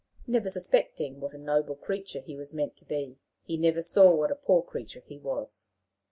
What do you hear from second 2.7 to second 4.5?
to be, he never saw what a